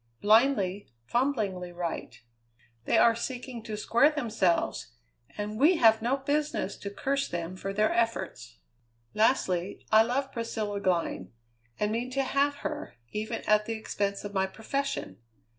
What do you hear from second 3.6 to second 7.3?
to square themselves, and we have no business to curse